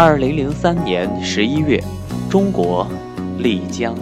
[0.00, 1.82] 二零零三年十一月，
[2.30, 2.86] 中国
[3.38, 3.92] 丽江。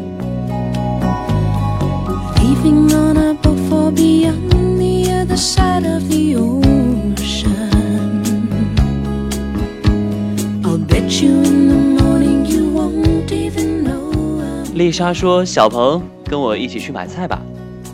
[14.75, 17.40] 丽莎说：“小鹏，跟我一起去买菜吧，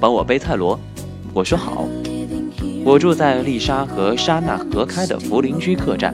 [0.00, 0.76] 帮我背菜箩。”
[1.32, 1.86] 我说好。
[2.84, 6.12] 我住在丽莎和莎娜合开的福林居客栈，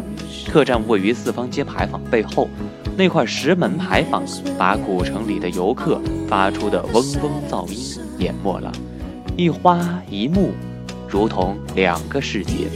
[0.51, 2.48] 客栈位于四方街牌坊背后，
[2.97, 4.25] 那块石门牌坊
[4.57, 7.79] 把古城里的游客发出的嗡嗡噪音
[8.19, 8.73] 淹没了，
[9.37, 10.51] 一花一木，
[11.07, 12.69] 如同两个世界。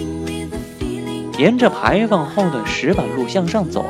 [1.39, 3.87] 沿着牌坊后的石板路向上走，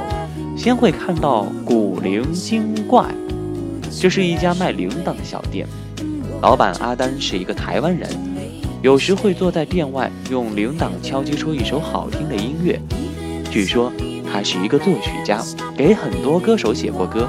[0.56, 3.04] 先会看到古灵精怪，
[4.00, 5.66] 这是一家卖铃铛的小店，
[6.40, 8.08] 老板阿丹是一个台湾人。
[8.80, 12.80] 有时会坐在店外，用铃铛敲击出一首好听的音乐。
[13.52, 13.92] 据说
[14.32, 15.44] 他是一个作曲家，
[15.76, 17.28] 给很多歌手写过歌。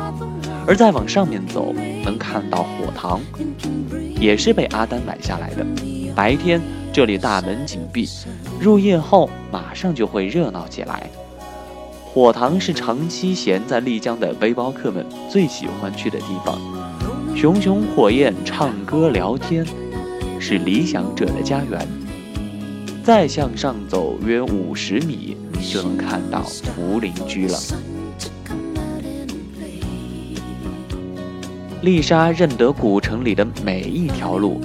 [0.65, 3.19] 而再往上面走，能看到火塘，
[4.17, 5.65] 也是被阿丹买下来的。
[6.15, 6.61] 白天
[6.93, 8.07] 这里大门紧闭，
[8.57, 11.09] 入夜后马上就会热闹起来。
[12.05, 16.57] 火塘是长期闲在丽江的背包客们最喜欢去的地方，
[17.35, 19.65] 熊熊火焰唱歌聊天。
[20.39, 21.85] 是理想者的家园。
[23.03, 25.35] 再向上走约五十米，
[25.71, 27.57] 就能看到福林居了。
[31.81, 34.61] 丽莎认得古城里的每一条路。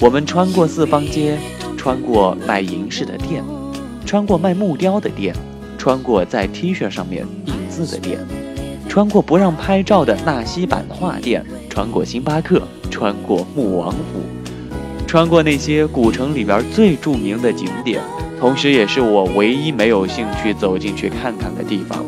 [0.00, 1.38] 我们穿过四方街，
[1.76, 3.44] 穿过卖银饰的店，
[4.04, 5.32] 穿过卖木雕的店，
[5.78, 8.18] 穿过在 T 恤上面印字的店，
[8.88, 12.60] 穿过不让拍照的纳西版画店，穿过星巴克，
[12.90, 13.98] 穿过穆王府。
[15.06, 18.02] 穿过那些古城里边最著名的景点，
[18.38, 22.04] 同时也是我唯一没有兴趣走进去看看的地方。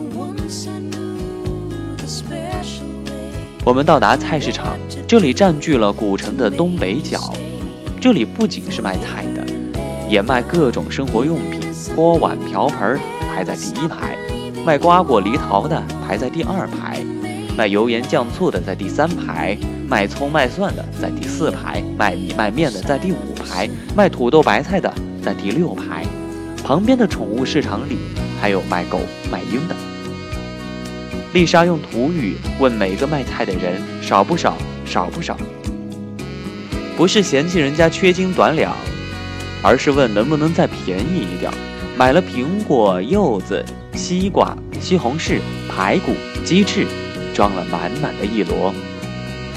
[3.64, 7.32] 我们到达菜市场，这里占据了古城的东北角。
[8.00, 9.44] 这里不仅是卖菜的，
[10.08, 11.60] 也卖各种生活用品，
[11.94, 12.98] 锅碗瓢盆
[13.28, 14.16] 排在第一排，
[14.64, 17.04] 卖瓜果梨桃的排在第二排。
[17.56, 19.58] 卖油盐酱醋的在第三排，
[19.88, 26.06] 卖葱卖蒜的在第四排，卖米卖面的在第五排，卖土豆白菜的在第六排。
[26.62, 27.98] 旁边的宠物市场里
[28.40, 29.74] 还有卖狗卖鹰的。
[31.32, 35.36] 丽莎用土语问每个卖菜的人少不少，少不少。
[36.96, 38.74] 不是嫌弃人家缺斤短两，
[39.62, 41.52] 而是问能不能再便宜一点。
[41.96, 43.64] 买了苹果、柚子、
[43.94, 46.14] 西瓜、西红柿、排骨、
[46.44, 46.86] 鸡翅。
[47.34, 48.74] 装了满满的一箩，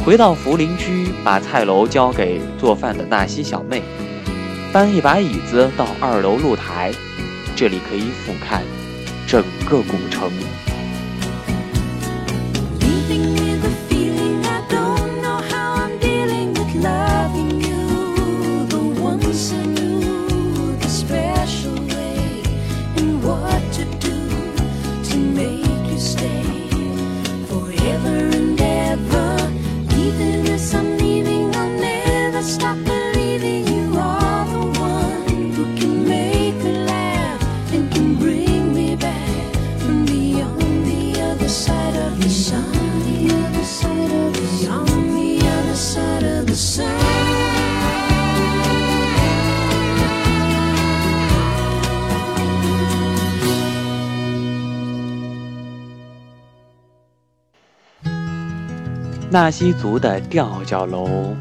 [0.06, 3.81] 回到福林居，把菜楼交给做饭的纳西小妹，
[4.73, 6.93] 搬一把椅子到二楼露台，
[7.57, 8.61] 这里可以俯瞰
[9.27, 10.31] 整个古城。
[59.31, 61.34] 纳西族的吊脚楼，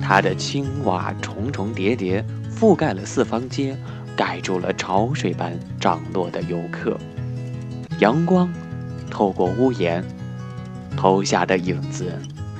[0.00, 3.76] 它的青瓦重重叠叠，覆盖了四方街，
[4.16, 6.96] 盖住了潮水般涨落的游客。
[7.98, 8.50] 阳光
[9.10, 10.02] 透过屋檐，
[10.96, 12.10] 投下的影子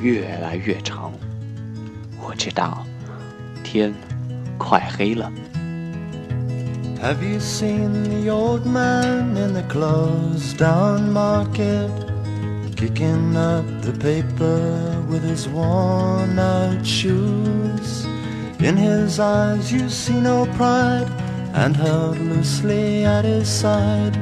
[0.03, 1.11] 越来越长。
[2.21, 2.85] 我知道，
[3.63, 3.91] 天
[4.59, 5.33] 快黑了。
[7.03, 11.89] Have you seen the old man in the closed down market?
[12.85, 18.07] Kicking up the paper with his worn out shoes.
[18.61, 21.09] In his eyes you see no pride,
[21.55, 24.15] and held loosely at his side.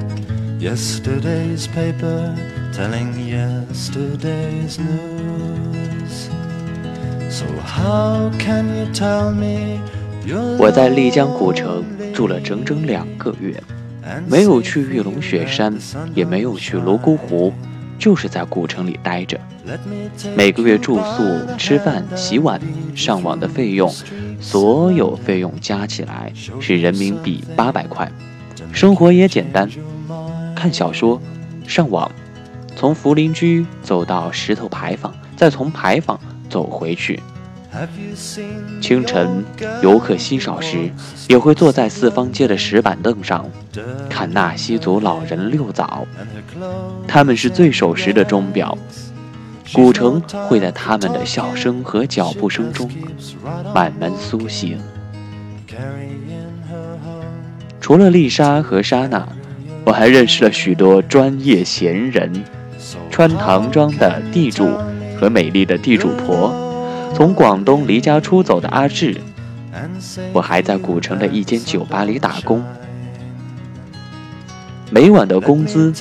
[0.60, 2.36] Yesterday's paper
[2.72, 6.30] telling yesterday's news.
[7.28, 9.80] So how can you tell me?
[10.56, 11.84] 我在丽江古城
[12.14, 13.60] 住了整整两个月，
[14.28, 15.74] 没有去玉龙雪山，
[16.14, 17.52] 也没有去泸沽湖。
[18.02, 19.38] 就是在古城里待着，
[20.36, 21.22] 每个月住宿、
[21.56, 22.60] 吃饭、洗碗、
[22.96, 23.88] 上网的费用，
[24.40, 28.10] 所有费用加起来是人民币八百块，
[28.72, 29.70] 生活也简单，
[30.52, 31.22] 看小说、
[31.64, 32.10] 上网、
[32.74, 36.18] 从福林居走到石头牌坊，再从牌坊
[36.50, 37.20] 走回去。
[38.80, 39.42] 清晨，
[39.82, 40.90] 游客稀少时，
[41.28, 43.48] 也会坐在四方街的石板凳上，
[44.10, 46.06] 看纳西族老人遛早。
[47.08, 48.76] 他们是最守时的钟表，
[49.72, 52.90] 古城会在他们的笑声和脚步声中
[53.74, 54.78] 慢慢苏醒。
[57.80, 59.26] 除了丽莎和莎娜，
[59.84, 62.30] 我还认识了许多专业闲人，
[63.10, 64.68] 穿唐装的地主
[65.18, 66.54] 和美丽的地主婆。
[67.14, 69.20] 从广东离家出走的阿志，
[70.32, 72.64] 我还在古城的一间酒吧里打工，
[74.90, 75.92] 每晚的工资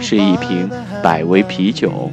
[0.00, 0.68] 是一瓶
[1.02, 2.12] 百威啤酒。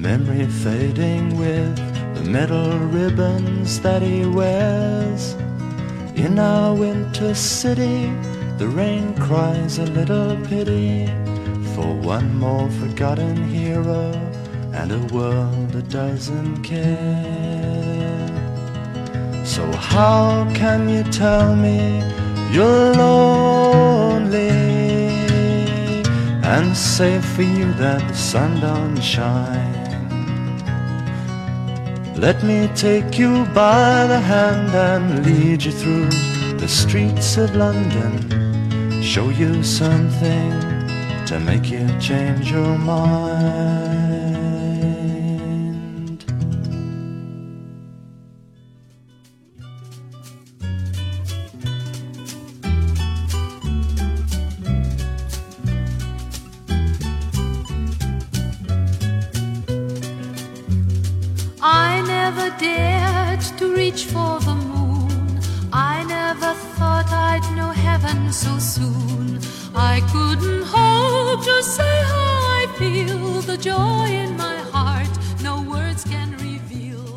[0.00, 1.76] Memory fading with
[2.14, 5.34] the metal ribbons that he wears.
[6.14, 8.12] In our winter city,
[8.58, 11.06] the rain cries a little pity
[11.74, 14.12] for one more forgotten hero
[14.72, 18.28] and a world that doesn't care.
[19.44, 22.02] So, how can you tell me
[22.52, 24.48] you're lonely
[26.42, 29.87] and say for you that the sun don't shine?
[32.20, 36.10] Let me take you by the hand and lead you through
[36.58, 39.00] the streets of London.
[39.00, 40.50] Show you something
[41.26, 44.27] to make you change your mind.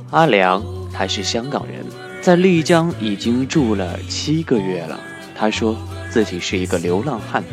[0.10, 0.62] 阿良，
[0.94, 1.86] 他是香港人，
[2.22, 5.00] 在丽江已经住了七个月了。
[5.36, 5.76] 他说
[6.10, 7.44] 自己是一个流浪汉，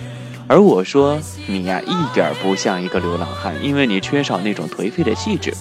[0.46, 5.54] 而我说你呀，一点不像一个流浪汉，因为你缺少那种颓废的气质。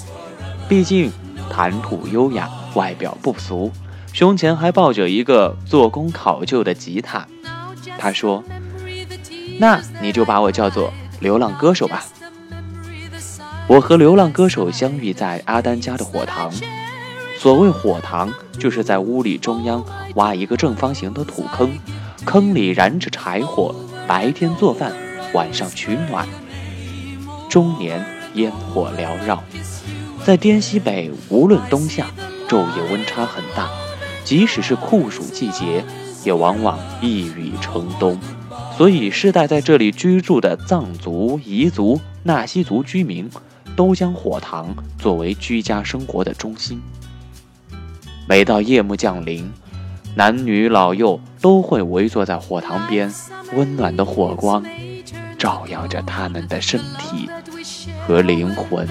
[0.67, 1.11] 毕竟。
[1.49, 3.71] 谈吐优雅，外表不俗，
[4.11, 7.25] 胸前还抱着一个做工考究的吉他。
[7.97, 8.43] 他说
[9.57, 12.03] ：“那你就把我叫做流浪歌手吧。”
[13.67, 16.49] 我和流浪歌手相遇在阿丹家的火塘。
[17.37, 19.83] 所谓火塘，就是在屋里中央
[20.15, 21.69] 挖一个正方形的土坑，
[22.23, 23.75] 坑里燃着柴火，
[24.07, 24.93] 白天做饭，
[25.33, 26.25] 晚上取暖。
[27.49, 28.03] 终年
[28.35, 29.43] 烟火缭绕。
[30.23, 32.07] 在滇西北，无论冬夏，
[32.47, 33.69] 昼夜温差很大，
[34.23, 35.83] 即使是酷暑季节，
[36.23, 38.17] 也往往一雨成冬。
[38.77, 43.29] 所以，世代在这里居住的藏族、彝族、纳西族居民，
[43.77, 46.81] 都将火塘作为居家生活的中心。
[48.27, 49.49] 每到夜幕降临，
[50.15, 53.13] 男女老幼都会围坐在火塘边，
[53.53, 54.65] 温暖的火光
[55.37, 57.29] 照耀着他们的身体
[58.05, 58.87] 和灵魂。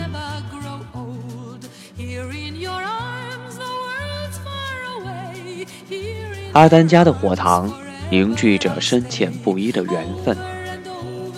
[6.52, 7.70] 阿丹家的火塘
[8.08, 10.34] 凝聚着深浅不一的缘分。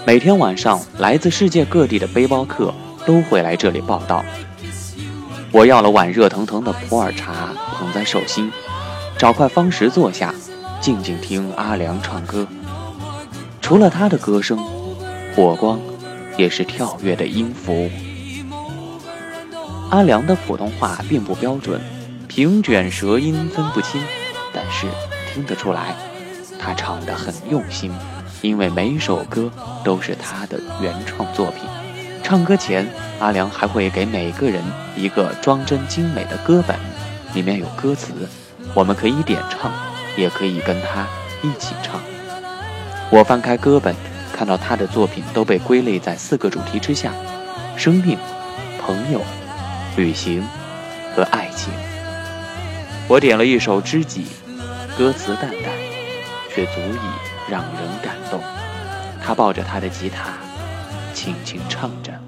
[0.06, 2.72] 每天晚上，来自世界各地的背包客
[3.08, 4.22] 都会来这里报道。
[5.50, 8.52] 我要了碗热腾腾的普洱茶，捧在手心，
[9.16, 10.34] 找块方石坐下，
[10.78, 12.46] 静静听阿良唱歌。
[13.62, 14.58] 除了他的歌声，
[15.34, 15.80] 火光
[16.36, 17.90] 也是跳跃的音符。
[19.88, 21.80] 阿良的普通话并不标准，
[22.28, 24.02] 平卷舌音分不清，
[24.52, 24.86] 但是
[25.32, 25.96] 听得出来，
[26.60, 27.90] 他唱得很用心，
[28.42, 29.50] 因为每首歌
[29.82, 31.67] 都是他的原创作品。
[32.28, 32.86] 唱歌前，
[33.20, 34.62] 阿良还会给每个人
[34.94, 36.78] 一个装帧精美的歌本，
[37.32, 38.12] 里面有歌词。
[38.74, 39.72] 我们可以点唱，
[40.14, 41.06] 也可以跟他
[41.42, 41.98] 一起唱。
[43.08, 43.96] 我翻开歌本，
[44.30, 47.14] 看到他的作品都被归类在四个主题之下：
[47.78, 48.18] 生命、
[48.78, 49.22] 朋友、
[49.96, 50.46] 旅行
[51.16, 51.72] 和爱情。
[53.08, 54.26] 我点了一首《知己》，
[54.98, 55.72] 歌词淡淡，
[56.54, 58.38] 却足以让人感动。
[59.24, 60.28] 他抱着他的吉他，
[61.28, 62.18] 轻轻唱着。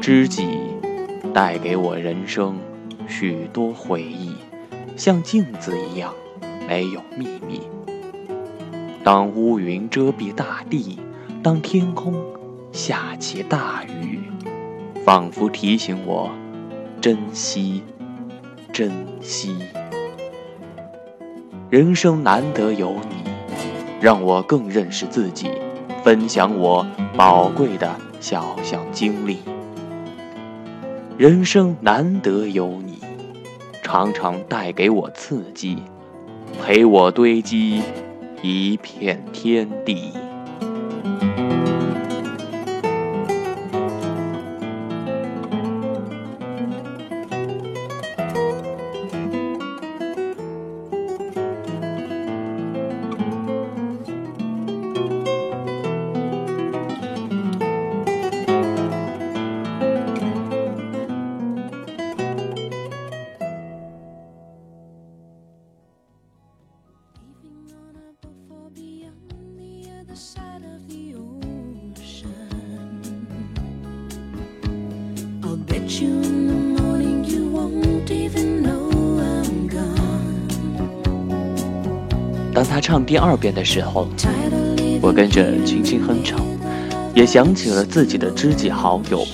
[0.00, 0.48] 知己
[1.34, 2.58] 带给我人生
[3.06, 4.34] 许多回忆，
[4.96, 6.14] 像镜子一样
[6.66, 7.60] 没有秘密。
[9.04, 10.98] 当乌云遮蔽大地，
[11.42, 12.14] 当天空
[12.72, 14.20] 下起大雨，
[15.04, 16.30] 仿佛提醒我
[17.00, 17.82] 珍惜，
[18.72, 18.90] 珍
[19.22, 19.56] 惜。
[21.70, 23.30] 人生难得有你，
[24.00, 25.48] 让我更认识自己，
[26.02, 26.84] 分享我
[27.16, 29.38] 宝贵的小小经历。
[31.16, 32.98] 人生难得有你，
[33.80, 35.78] 常常带给我刺激，
[36.60, 37.80] 陪我堆积
[38.42, 40.12] 一片天地。
[82.58, 84.08] 当他唱第二遍的时候，
[85.00, 86.40] 我跟着轻轻哼唱，
[87.14, 89.24] 也想起了自己的知己好友，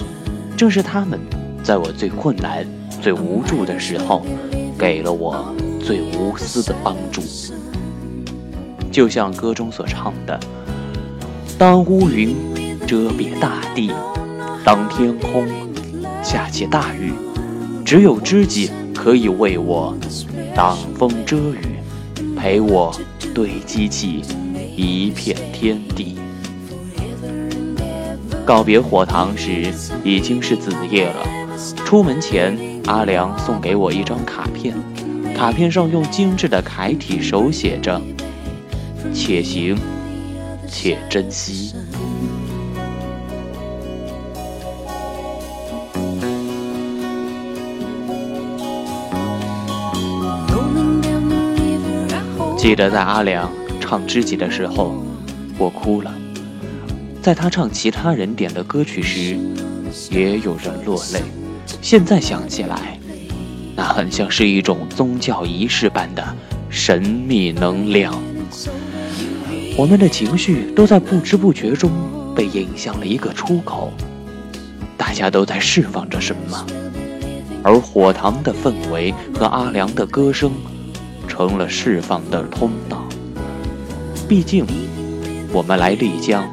[0.59, 1.19] 正是他们，
[1.63, 2.67] 在我最困难、
[3.01, 4.21] 最无助的时候，
[4.79, 5.43] 给了我
[5.83, 7.23] 最无私的帮助。
[8.93, 10.39] 就像歌中所唱的
[11.57, 12.37] ：“当乌云
[12.87, 13.91] 遮蔽大地，
[14.67, 15.47] 当天空
[16.23, 17.15] 下起大雨，
[17.87, 19.97] 只有知己可以为我
[20.55, 21.79] 挡风遮雨，
[22.37, 22.95] 陪我
[23.35, 24.23] 堆积起
[24.77, 26.17] 一片天地。”
[28.47, 29.73] 告别火塘时
[30.05, 31.27] 已经是子夜了。
[31.85, 34.75] 出门前，阿良送给我一张卡片，
[35.35, 38.01] 卡片上用精致的楷体手写着。
[39.13, 39.79] 且行
[40.69, 41.75] 且珍惜。
[52.65, 54.95] 记得在阿良唱《知己》的时候，
[55.59, 56.11] 我哭了；
[57.21, 59.37] 在他唱其他人点的歌曲时，
[60.11, 61.21] 也有人落泪。
[61.83, 62.99] 现在想起来，
[63.77, 66.25] 那很像是一种宗教仪式般的
[66.71, 68.15] 神秘能量。
[69.77, 71.93] 我们的情绪都在不知不觉中
[72.35, 73.93] 被引向了一个出口，
[74.97, 76.67] 大家都在释放着什么，
[77.63, 80.51] 而火塘的氛围和阿良的歌声，
[81.29, 83.05] 成了释放的通道。
[84.29, 84.67] 毕竟，
[85.53, 86.45] 我们来丽江，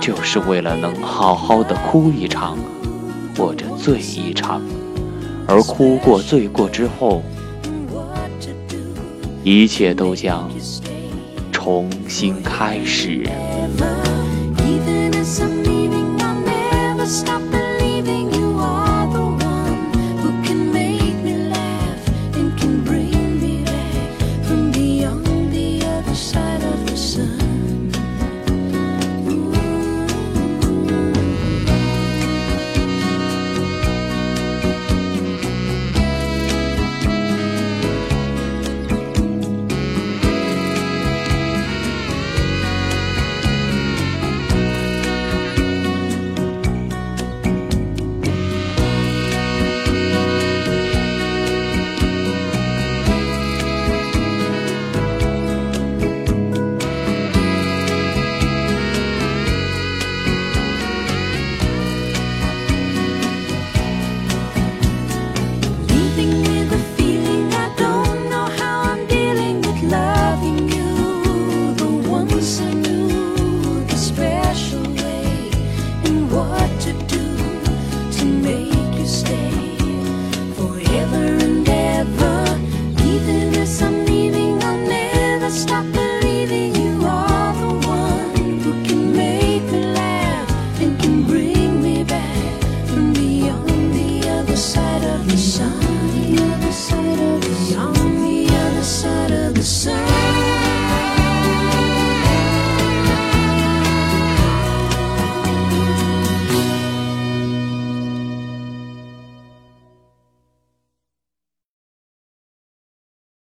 [0.00, 2.56] 就是为了能好好的哭一场，
[3.36, 4.62] 或者醉一场，
[5.46, 7.22] 而哭过、醉过之后，
[9.42, 10.48] 一切都将。
[11.64, 13.22] 重新开始。